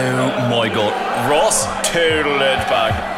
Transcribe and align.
Oh 0.00 0.48
my 0.48 0.68
god. 0.72 1.28
Ross 1.28 1.64
total 1.90 2.36
it 2.36 2.68
back. 2.68 3.16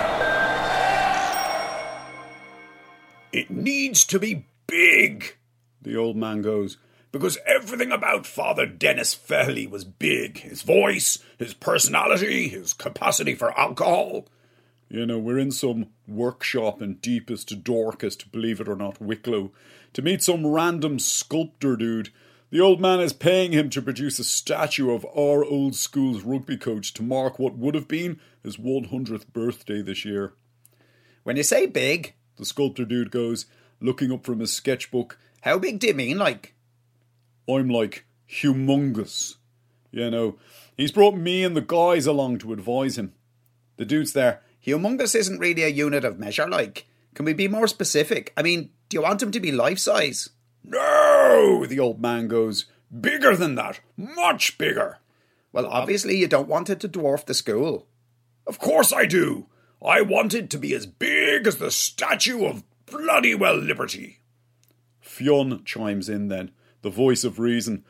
It 3.34 3.50
needs 3.50 4.06
to 4.06 4.19
be 4.19 4.47
big, 4.67 5.37
the 5.83 5.97
old 5.97 6.17
man 6.17 6.41
goes, 6.41 6.78
because 7.12 7.37
everything 7.47 7.92
about 7.92 8.27
Father 8.27 8.64
Dennis 8.64 9.14
Fehily 9.14 9.69
was 9.69 9.84
big. 9.84 10.39
His 10.39 10.62
voice, 10.62 11.19
his 11.39 11.53
personality, 11.53 12.48
his 12.48 12.72
capacity 12.72 13.34
for 13.34 13.59
alcohol. 13.61 14.27
You 14.89 15.05
know, 15.05 15.19
we're 15.19 15.39
in 15.39 15.53
some 15.53 15.89
workshop 16.09 16.81
in 16.81 16.94
deepest, 16.94 17.62
darkest, 17.62 18.33
believe 18.33 18.59
it 18.59 18.69
or 18.69 18.77
not, 18.77 19.03
Wicklow, 19.03 19.53
to 19.92 20.00
meet 20.00 20.22
some 20.22 20.47
random 20.47 20.98
sculptor 20.98 21.77
dude. 21.77 22.09
The 22.51 22.61
old 22.61 22.81
man 22.81 22.98
is 23.01 23.12
paying 23.12 23.53
him 23.53 23.70
to 23.70 23.83
produce 23.83 24.19
a 24.19 24.25
statue 24.25 24.91
of 24.91 25.05
our 25.17 25.45
old 25.45 25.77
school's 25.77 26.23
rugby 26.23 26.56
coach 26.56 26.93
to 26.95 27.03
mark 27.03 27.39
what 27.39 27.56
would 27.56 27.77
have 27.77 27.87
been 27.87 28.19
his 28.43 28.56
100th 28.56 29.33
birthday 29.33 29.83
this 29.83 30.05
year. 30.05 30.33
When 31.23 31.37
you 31.37 31.45
say 31.45 31.67
big, 31.67 32.15
The 32.39 32.45
sculptor 32.45 32.84
dude 32.84 33.11
goes, 33.12 33.47
looking 33.81 34.11
up 34.11 34.25
from 34.25 34.41
his 34.41 34.53
sketchbook. 34.53 35.19
how 35.43 35.59
big 35.59 35.78
do 35.78 35.87
you 35.87 35.95
mean? 35.95 36.19
Like, 36.19 36.55
I'm 37.48 37.69
like 37.69 38.05
humongous. 38.28 39.37
You 39.93 40.11
know, 40.11 40.39
he's 40.77 40.93
brought 40.93 41.17
me 41.17 41.45
and 41.45 41.56
the 41.56 41.61
guys 41.61 42.06
along 42.06 42.39
to 42.39 42.53
advise 42.53 42.97
him. 42.98 43.12
The 43.77 43.84
dude's 43.84 44.12
there. 44.12 44.43
humongous 44.65 45.15
isn't 45.15 45.39
really 45.39 45.62
a 45.62 45.69
unit 45.69 46.05
of 46.05 46.19
measure, 46.19 46.48
like. 46.48 46.87
Can 47.15 47.25
we 47.25 47.33
be 47.33 47.48
more 47.48 47.67
specific? 47.67 48.33
I 48.37 48.43
mean, 48.43 48.71
do 48.89 48.97
you 48.97 49.03
want 49.03 49.23
him 49.23 49.33
to 49.33 49.41
be 49.41 49.51
life 49.51 49.78
size? 49.81 50.31
No, 50.62 50.78
the 51.67 51.79
old 51.81 52.01
man 52.01 52.29
goes. 52.29 52.67
Bigger 53.01 53.37
than 53.37 53.55
that. 53.55 53.81
Much 53.97 54.59
bigger. 54.59 54.99
Well, 55.53 55.67
obviously, 55.67 56.17
you 56.17 56.27
don't 56.27 56.49
want 56.49 56.71
it 56.71 56.81
to 56.81 56.89
dwarf 56.89 57.27
the 57.27 57.34
school. 57.34 57.87
Of 58.47 58.59
course 58.59 58.93
I 58.93 59.06
do. 59.06 59.47
I 59.84 60.03
want 60.03 60.34
it 60.34 60.50
to 60.50 60.59
be 60.59 60.75
as 60.75 60.87
big 60.87 61.47
as 61.47 61.56
the 61.56 61.71
statue 61.71 62.44
of 62.44 62.65
bloody 62.87 63.34
well 63.34 63.56
liberty. 63.56 64.21
Fionn 65.00 65.65
chimes 65.65 66.09
in 66.09 66.28
then, 66.28 66.50
the 66.83 66.91
voice 66.91 67.25
of 67.25 67.39
reason. 67.39 67.84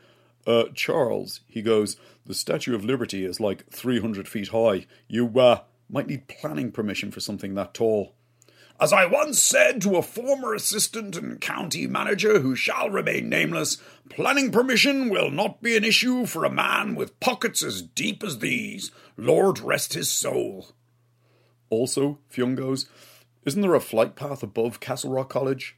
Uh, 0.47 0.65
Charles, 0.73 1.41
he 1.47 1.61
goes, 1.61 1.97
the 2.25 2.33
Statue 2.33 2.73
of 2.73 2.83
Liberty 2.83 3.25
is 3.25 3.39
like 3.39 3.69
300 3.69 4.27
feet 4.27 4.49
high. 4.49 4.87
You, 5.07 5.39
uh, 5.39 5.61
might 5.89 6.07
need 6.07 6.27
planning 6.27 6.71
permission 6.71 7.11
for 7.11 7.19
something 7.19 7.53
that 7.55 7.73
tall. 7.73 8.15
As 8.81 8.91
I 8.91 9.05
once 9.05 9.39
said 9.39 9.79
to 9.83 9.95
a 9.95 10.01
former 10.01 10.55
assistant 10.55 11.15
and 11.15 11.39
county 11.39 11.85
manager 11.85 12.39
who 12.39 12.55
shall 12.55 12.89
remain 12.89 13.29
nameless, 13.29 13.77
planning 14.09 14.51
permission 14.51 15.07
will 15.09 15.29
not 15.29 15.61
be 15.61 15.77
an 15.77 15.83
issue 15.83 16.25
for 16.25 16.43
a 16.43 16.49
man 16.49 16.95
with 16.95 17.19
pockets 17.19 17.61
as 17.61 17.83
deep 17.83 18.23
as 18.23 18.39
these. 18.39 18.89
Lord 19.15 19.59
rest 19.59 19.93
his 19.93 20.09
soul. 20.09 20.69
Also, 21.69 22.17
Fionn 22.27 22.55
goes, 22.55 22.89
isn't 23.45 23.61
there 23.61 23.75
a 23.75 23.79
flight 23.79 24.15
path 24.15 24.41
above 24.41 24.79
Castlerock 24.79 25.29
College? 25.29 25.77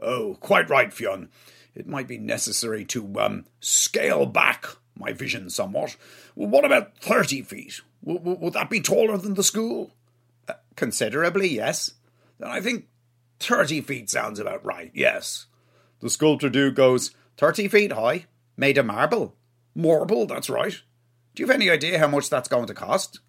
Oh, 0.00 0.36
quite 0.38 0.70
right, 0.70 0.92
Fionn. 0.94 1.30
It 1.74 1.88
might 1.88 2.06
be 2.06 2.16
necessary 2.16 2.84
to, 2.84 3.12
um, 3.18 3.46
scale 3.58 4.24
back 4.24 4.66
my 4.94 5.12
vision 5.12 5.50
somewhat. 5.50 5.96
What 6.36 6.64
about 6.64 6.96
30 6.98 7.42
feet? 7.42 7.80
W- 8.04 8.20
w- 8.20 8.38
would 8.38 8.52
that 8.52 8.70
be 8.70 8.80
taller 8.80 9.18
than 9.18 9.34
the 9.34 9.42
school? 9.42 9.90
Uh, 10.48 10.54
Considerably, 10.76 11.48
yes. 11.48 11.94
Then 12.38 12.48
I 12.48 12.60
think 12.60 12.86
30 13.40 13.80
feet 13.82 14.10
sounds 14.10 14.38
about 14.38 14.64
right, 14.64 14.90
yes. 14.94 15.46
The 16.00 16.10
sculptor 16.10 16.50
dude 16.50 16.74
goes, 16.74 17.12
30 17.38 17.68
feet 17.68 17.92
high, 17.92 18.26
made 18.56 18.78
of 18.78 18.86
marble. 18.86 19.34
Marble, 19.74 20.26
that's 20.26 20.50
right. 20.50 20.80
Do 21.34 21.42
you 21.42 21.46
have 21.46 21.54
any 21.54 21.70
idea 21.70 21.98
how 21.98 22.08
much 22.08 22.30
that's 22.30 22.48
going 22.48 22.66
to 22.66 22.74
cost? 22.74 23.20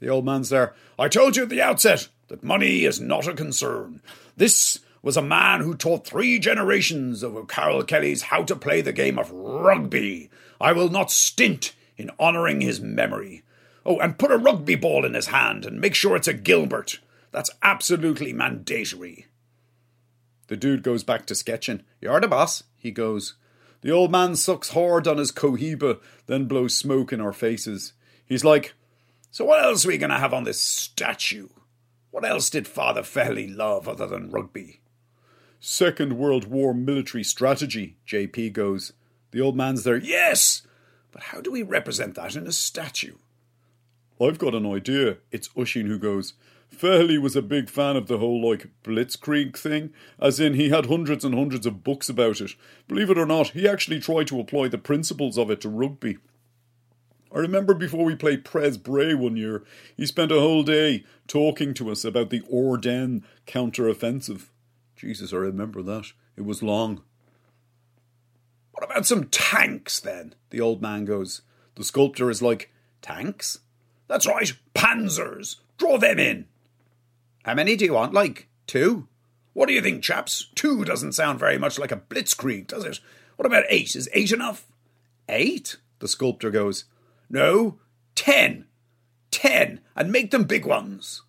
The 0.00 0.08
old 0.08 0.24
man's 0.24 0.48
there. 0.48 0.74
I 0.98 1.08
told 1.08 1.36
you 1.36 1.44
at 1.44 1.48
the 1.48 1.62
outset 1.62 2.08
that 2.28 2.42
money 2.42 2.84
is 2.84 3.00
not 3.00 3.26
a 3.26 3.34
concern. 3.34 4.00
This 4.36 4.80
was 5.02 5.16
a 5.16 5.22
man 5.22 5.60
who 5.60 5.74
taught 5.74 6.06
three 6.06 6.38
generations 6.38 7.22
of 7.22 7.46
Carroll-Kellys 7.48 8.22
how 8.22 8.42
to 8.44 8.56
play 8.56 8.80
the 8.80 8.92
game 8.92 9.18
of 9.18 9.30
rugby. 9.30 10.30
I 10.60 10.72
will 10.72 10.88
not 10.88 11.10
stint 11.10 11.74
in 11.96 12.10
honouring 12.18 12.62
his 12.62 12.80
memory. 12.80 13.42
Oh, 13.84 13.98
and 13.98 14.18
put 14.18 14.30
a 14.30 14.38
rugby 14.38 14.76
ball 14.76 15.04
in 15.04 15.12
his 15.12 15.26
hand 15.26 15.66
and 15.66 15.80
make 15.80 15.94
sure 15.94 16.16
it's 16.16 16.28
a 16.28 16.32
Gilbert. 16.32 17.00
That's 17.34 17.50
absolutely 17.64 18.32
mandatory. 18.32 19.26
The 20.46 20.56
dude 20.56 20.84
goes 20.84 21.02
back 21.02 21.26
to 21.26 21.34
sketching. 21.34 21.82
You're 22.00 22.20
the 22.20 22.28
boss. 22.28 22.62
He 22.76 22.92
goes. 22.92 23.34
The 23.80 23.90
old 23.90 24.12
man 24.12 24.36
sucks 24.36 24.68
hard 24.68 25.08
on 25.08 25.18
his 25.18 25.32
cohiba, 25.32 25.98
then 26.26 26.44
blows 26.44 26.76
smoke 26.76 27.12
in 27.12 27.20
our 27.20 27.32
faces. 27.32 27.92
He's 28.24 28.44
like, 28.44 28.74
So 29.32 29.44
what 29.44 29.64
else 29.64 29.84
are 29.84 29.88
we 29.88 29.98
going 29.98 30.10
to 30.10 30.18
have 30.18 30.32
on 30.32 30.44
this 30.44 30.60
statue? 30.60 31.48
What 32.12 32.24
else 32.24 32.50
did 32.50 32.68
Father 32.68 33.02
Fehily 33.02 33.52
love 33.52 33.88
other 33.88 34.06
than 34.06 34.30
rugby? 34.30 34.80
Second 35.58 36.16
World 36.16 36.44
War 36.44 36.72
military 36.72 37.24
strategy, 37.24 37.96
JP 38.06 38.52
goes. 38.52 38.92
The 39.32 39.40
old 39.40 39.56
man's 39.56 39.82
there, 39.82 39.96
yes! 39.96 40.62
But 41.10 41.24
how 41.24 41.40
do 41.40 41.50
we 41.50 41.64
represent 41.64 42.14
that 42.14 42.36
in 42.36 42.46
a 42.46 42.52
statue? 42.52 43.16
I've 44.20 44.38
got 44.38 44.54
an 44.54 44.66
idea. 44.66 45.18
It's 45.30 45.48
Oisinn 45.48 45.86
who 45.86 45.98
goes. 45.98 46.34
Fehily 46.74 47.20
was 47.20 47.36
a 47.36 47.42
big 47.42 47.68
fan 47.68 47.96
of 47.96 48.06
the 48.06 48.18
whole, 48.18 48.48
like, 48.48 48.68
blitzkrieg 48.82 49.56
thing, 49.56 49.92
as 50.20 50.40
in 50.40 50.54
he 50.54 50.70
had 50.70 50.86
hundreds 50.86 51.24
and 51.24 51.34
hundreds 51.34 51.66
of 51.66 51.84
books 51.84 52.08
about 52.08 52.40
it. 52.40 52.52
Believe 52.88 53.10
it 53.10 53.18
or 53.18 53.26
not, 53.26 53.48
he 53.50 53.68
actually 53.68 54.00
tried 54.00 54.28
to 54.28 54.40
apply 54.40 54.68
the 54.68 54.78
principles 54.78 55.36
of 55.36 55.50
it 55.50 55.60
to 55.62 55.68
rugby. 55.68 56.18
I 57.32 57.38
remember 57.38 57.74
before 57.74 58.04
we 58.04 58.14
played 58.14 58.44
Pres 58.44 58.78
Bray 58.78 59.14
one 59.14 59.36
year, 59.36 59.64
he 59.96 60.06
spent 60.06 60.30
a 60.30 60.40
whole 60.40 60.62
day 60.62 61.04
talking 61.26 61.74
to 61.74 61.90
us 61.90 62.04
about 62.04 62.30
the 62.30 62.42
Ardennes 62.52 63.24
counter-offensive. 63.46 64.50
Jesus, 64.94 65.32
I 65.32 65.36
remember 65.36 65.82
that. 65.82 66.12
It 66.36 66.44
was 66.44 66.62
long. 66.62 67.02
What 68.70 68.84
about 68.84 69.06
some 69.06 69.24
tanks 69.24 69.98
then? 69.98 70.34
The 70.50 70.60
old 70.60 70.80
man 70.80 71.04
goes. 71.04 71.42
The 71.74 71.84
sculptor 71.84 72.30
is 72.30 72.42
like, 72.42 72.70
Tanks? 73.02 73.58
That's 74.08 74.26
right, 74.26 74.52
panzers. 74.74 75.56
Draw 75.78 75.98
them 75.98 76.18
in. 76.18 76.46
How 77.44 77.54
many 77.54 77.76
do 77.76 77.84
you 77.84 77.94
want? 77.94 78.12
Like, 78.12 78.48
two? 78.66 79.08
What 79.52 79.66
do 79.66 79.74
you 79.74 79.80
think, 79.80 80.02
chaps? 80.02 80.48
Two 80.54 80.84
doesn't 80.84 81.12
sound 81.12 81.38
very 81.38 81.58
much 81.58 81.78
like 81.78 81.92
a 81.92 81.96
blitzkrieg, 81.96 82.66
does 82.66 82.84
it? 82.84 83.00
What 83.36 83.46
about 83.46 83.64
eight? 83.68 83.94
Is 83.94 84.08
eight 84.12 84.32
enough? 84.32 84.66
Eight? 85.28 85.76
The 86.00 86.08
sculptor 86.08 86.50
goes. 86.50 86.84
No, 87.30 87.78
ten. 88.14 88.66
Ten, 89.30 89.80
and 89.96 90.12
make 90.12 90.30
them 90.30 90.44
big 90.44 90.64
ones. 90.64 91.22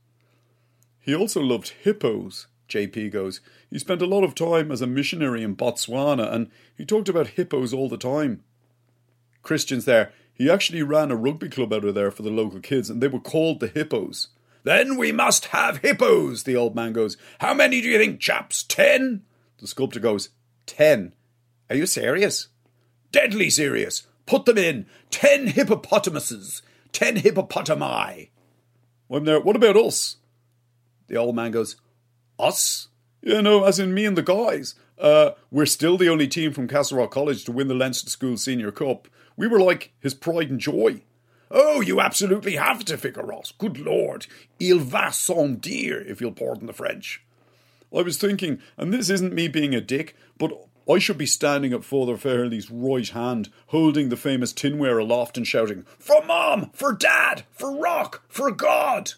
He 1.00 1.16
also 1.16 1.42
loved 1.42 1.74
hippos, 1.81 2.48
JP 2.69 3.12
goes. 3.12 3.42
He 3.69 3.80
spent 3.80 4.01
a 4.01 4.07
lot 4.07 4.24
of 4.24 4.36
time 4.36 4.71
as 4.71 4.81
a 4.81 4.88
missionary 4.88 5.44
in 5.44 5.56
Botswana, 5.56 6.31
and 6.31 6.50
he 6.75 6.86
talked 6.86 7.10
about 7.10 7.30
hippos 7.30 7.74
all 7.74 7.89
the 7.89 7.98
time. 7.98 8.44
Christian's 9.44 9.86
there. 9.86 10.12
He 10.36 10.50
actually 10.50 10.84
ran 10.84 11.12
a 11.12 11.16
rugby 11.16 11.50
club 11.50 11.74
out 11.74 11.86
of 11.86 11.96
there 11.96 12.12
for 12.12 12.22
the 12.22 12.30
local 12.30 12.60
kids, 12.60 12.90
and 12.90 13.02
they 13.02 13.08
were 13.08 13.20
called 13.20 13.60
the 13.60 13.68
Hippos. 13.68 14.28
Then 14.66 14.98
we 14.98 15.12
must 15.12 15.46
have 15.48 15.78
hippos, 15.78 16.44
the 16.44 16.56
old 16.56 16.76
man 16.76 16.92
goes. 16.92 17.18
How 17.40 17.54
many 17.54 17.82
do 17.82 17.88
you 17.88 18.00
think, 18.00 18.20
chaps? 18.20 18.64
Ten? 18.64 19.22
The 19.60 19.68
sculptor 19.68 20.00
goes, 20.00 20.30
Ten. 20.66 21.14
Are 21.70 21.76
you 21.76 21.86
serious? 21.86 22.48
Deadly 23.12 23.52
serious. 23.52 24.08
Put 24.26 24.46
them 24.46 24.58
in. 24.58 24.88
Ten 25.12 25.48
hippopotamuses. 25.48 26.64
Ten 26.92 27.18
hippopotami. 27.18 28.30
I'm 29.12 29.24
there. 29.24 29.40
What 29.40 29.56
about 29.56 29.78
us? 29.78 30.18
The 31.08 31.18
old 31.18 31.36
man 31.36 31.52
goes, 31.52 31.76
Us? 32.40 32.88
Yeah, 33.22 33.42
no, 33.42 33.66
as 33.66 33.78
in 33.78 33.94
me 33.94 34.06
and 34.06 34.18
the 34.18 34.24
guys. 34.24 34.74
Uh, 34.98 35.31
we're 35.52 35.68
still 35.68 35.96
the 35.96 36.10
only 36.10 36.28
team 36.28 36.54
from 36.54 36.68
Castlerock 36.68 37.12
College 37.12 37.44
to 37.46 37.52
win 37.52 37.68
the 37.68 37.76
Leinster 37.76 38.10
School 38.10 38.36
Senior 38.36 38.72
Cup. 38.72 39.08
We 39.38 39.48
were 39.48 39.60
like 39.60 39.94
his 40.00 40.14
pride 40.14 40.50
and 40.50 40.60
joy. 40.60 41.02
Oh, 41.52 41.82
you 41.82 42.02
absolutely 42.02 42.56
have 42.56 42.84
to, 42.86 42.98
Vicar 42.98 43.26
Ross. 43.26 43.54
Good 43.58 43.78
Lord. 43.78 44.28
Il 44.60 44.80
va 44.80 45.12
sans 45.12 45.58
dire, 45.60 46.04
if 46.08 46.20
you'll 46.20 46.32
pardon 46.32 46.68
the 46.68 46.74
French. 46.74 47.24
I 47.96 48.02
was 48.02 48.18
thinking, 48.18 48.60
and 48.78 48.94
this 48.94 49.10
isn't 49.10 49.34
me 49.34 49.48
being 49.48 49.76
a 49.76 49.82
dick, 49.82 50.16
but 50.38 50.52
I 50.90 51.00
should 51.00 51.18
be 51.18 51.26
standing 51.26 51.74
at 51.74 51.84
Father 51.84 52.18
Fehily's 52.18 52.70
right 52.70 53.08
hand, 53.08 53.50
holding 53.68 54.10
the 54.10 54.18
famous 54.18 54.54
tinware 54.54 55.00
aloft 55.00 55.38
and 55.38 55.48
shouting, 55.48 55.86
For 56.00 56.24
Mom! 56.26 56.72
For 56.74 56.94
Dad! 56.94 57.44
For 57.52 57.76
Rock! 57.76 58.24
For 58.28 58.52
God! 58.52 59.14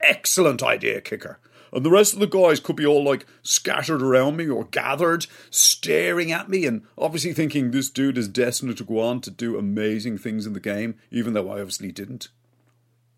Excellent 0.00 0.62
idea, 0.62 1.00
Kicker. 1.00 1.38
And 1.76 1.84
the 1.84 1.90
rest 1.90 2.14
of 2.14 2.20
the 2.20 2.26
guys 2.26 2.58
could 2.58 2.76
be 2.76 2.86
all 2.86 3.04
like 3.04 3.26
scattered 3.42 4.00
around 4.00 4.38
me 4.38 4.48
or 4.48 4.64
gathered, 4.64 5.26
staring 5.50 6.32
at 6.32 6.48
me, 6.48 6.64
and 6.64 6.86
obviously 6.96 7.34
thinking 7.34 7.70
this 7.70 7.90
dude 7.90 8.16
is 8.16 8.28
destined 8.28 8.78
to 8.78 8.82
go 8.82 8.98
on 8.98 9.20
to 9.20 9.30
do 9.30 9.58
amazing 9.58 10.16
things 10.16 10.46
in 10.46 10.54
the 10.54 10.58
game, 10.58 10.94
even 11.10 11.34
though 11.34 11.50
I 11.50 11.60
obviously 11.60 11.92
didn't. 11.92 12.28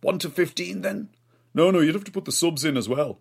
1 0.00 0.19
to 0.19 0.28
15 0.28 0.81
then? 0.81 1.08
No, 1.55 1.70
no, 1.70 1.78
you'd 1.78 1.94
have 1.94 2.02
to 2.02 2.10
put 2.10 2.25
the 2.25 2.32
subs 2.32 2.64
in 2.64 2.76
as 2.76 2.88
well. 2.88 3.20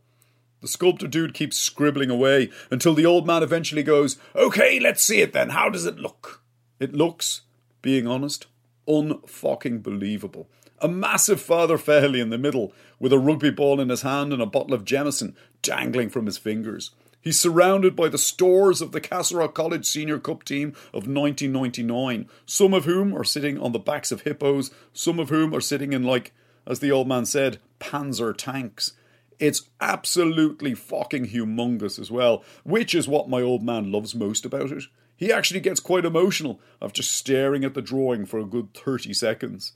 The 0.61 0.67
sculptor 0.67 1.07
dude 1.07 1.35
keeps 1.35 1.55
scribbling 1.55 2.09
away 2.09 2.49
until 2.71 2.95
the 2.95 3.05
old 3.05 3.27
man 3.27 3.43
eventually 3.43 3.83
goes, 3.83 4.17
Okay, 4.35 4.79
let's 4.79 5.03
see 5.03 5.21
it 5.21 5.33
then. 5.33 5.49
How 5.49 5.69
does 5.69 5.85
it 5.85 5.99
look? 5.99 6.41
It 6.79 6.95
looks, 6.95 7.41
being 7.83 8.07
honest, 8.07 8.47
unfucking 8.87 9.83
believable. 9.83 10.49
A 10.79 10.87
massive 10.87 11.41
Father 11.41 11.77
Fehily 11.77 12.21
in 12.21 12.29
the 12.29 12.37
middle, 12.37 12.71
with 12.99 13.11
a 13.11 13.17
rugby 13.17 13.49
ball 13.49 13.79
in 13.79 13.89
his 13.89 14.03
hand 14.03 14.31
and 14.31 14.41
a 14.41 14.45
bottle 14.45 14.73
of 14.73 14.85
Jameson 14.85 15.35
dangling 15.61 16.09
from 16.09 16.27
his 16.27 16.37
fingers. 16.37 16.91
He's 17.19 17.39
surrounded 17.39 17.95
by 17.95 18.09
the 18.09 18.17
stores 18.17 18.79
of 18.79 18.91
the 18.91 19.01
Castle 19.01 19.47
College 19.47 19.85
Senior 19.85 20.19
Cup 20.19 20.43
team 20.43 20.69
of 20.93 21.07
1999, 21.07 22.29
some 22.45 22.73
of 22.73 22.85
whom 22.85 23.17
are 23.17 23.23
sitting 23.23 23.59
on 23.59 23.71
the 23.71 23.79
backs 23.79 24.11
of 24.11 24.21
hippos, 24.21 24.71
some 24.93 25.19
of 25.19 25.29
whom 25.29 25.53
are 25.53 25.61
sitting 25.61 25.93
in, 25.93 26.03
like, 26.03 26.31
as 26.65 26.79
the 26.79 26.91
old 26.91 27.07
man 27.07 27.25
said, 27.25 27.57
panzer 27.79 28.35
tanks. 28.37 28.93
It's 29.39 29.69
absolutely 29.81 30.73
fucking 30.73 31.27
humongous 31.27 31.99
as 31.99 32.09
well, 32.09 32.43
which 32.63 32.95
is 32.95 33.07
what 33.07 33.29
my 33.29 33.41
old 33.41 33.63
man 33.63 33.91
loves 33.91 34.15
most 34.15 34.45
about 34.45 34.71
it. 34.71 34.83
He 35.15 35.31
actually 35.31 35.59
gets 35.59 35.79
quite 35.79 36.05
emotional 36.05 36.61
after 36.81 37.01
staring 37.01 37.63
at 37.65 37.73
the 37.73 37.81
drawing 37.81 38.25
for 38.25 38.39
a 38.39 38.45
good 38.45 38.73
30 38.73 39.13
seconds. 39.13 39.73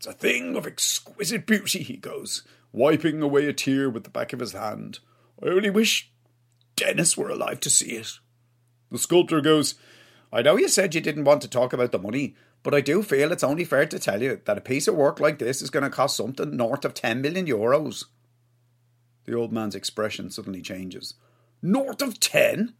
It's 0.00 0.06
a 0.06 0.14
thing 0.14 0.56
of 0.56 0.66
exquisite 0.66 1.44
beauty, 1.44 1.82
he 1.82 1.98
goes, 1.98 2.42
wiping 2.72 3.20
away 3.20 3.46
a 3.46 3.52
tear 3.52 3.90
with 3.90 4.04
the 4.04 4.08
back 4.08 4.32
of 4.32 4.40
his 4.40 4.52
hand. 4.52 4.98
I 5.42 5.48
only 5.48 5.68
wish 5.68 6.10
Dennis 6.74 7.18
were 7.18 7.28
alive 7.28 7.60
to 7.60 7.68
see 7.68 7.96
it. 7.96 8.12
The 8.90 8.96
sculptor 8.96 9.42
goes, 9.42 9.74
I 10.32 10.40
know 10.40 10.56
you 10.56 10.68
said 10.68 10.94
you 10.94 11.02
didn't 11.02 11.24
want 11.24 11.42
to 11.42 11.48
talk 11.48 11.74
about 11.74 11.92
the 11.92 11.98
money, 11.98 12.34
but 12.62 12.72
I 12.72 12.80
do 12.80 13.02
feel 13.02 13.30
it's 13.30 13.44
only 13.44 13.66
fair 13.66 13.84
to 13.84 13.98
tell 13.98 14.22
you 14.22 14.40
that 14.46 14.56
a 14.56 14.62
piece 14.62 14.88
of 14.88 14.94
work 14.94 15.20
like 15.20 15.38
this 15.38 15.60
is 15.60 15.68
going 15.68 15.84
to 15.84 15.90
cost 15.90 16.16
something 16.16 16.56
north 16.56 16.86
of 16.86 16.94
10 16.94 17.20
million 17.20 17.44
euros. 17.44 18.06
The 19.26 19.34
old 19.34 19.52
man's 19.52 19.74
expression 19.74 20.30
suddenly 20.30 20.62
changes. 20.62 21.12
North 21.60 22.00
of 22.00 22.18
10? 22.18 22.72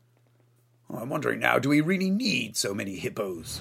Oh, 0.88 0.96
I'm 0.96 1.10
wondering 1.10 1.40
now, 1.40 1.58
do 1.58 1.68
we 1.68 1.82
really 1.82 2.08
need 2.08 2.56
so 2.56 2.72
many 2.72 2.96
hippos? 2.96 3.60